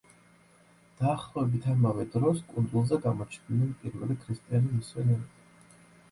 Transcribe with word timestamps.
დაახლოებით 0.99 1.65
ამავე 1.73 2.05
დროს 2.15 2.39
კუნძულზე 2.53 2.97
გამოჩნდნენ 3.03 3.67
პირველი 3.83 4.17
ქრისტიანი 4.23 4.73
მისიონერები. 4.79 5.77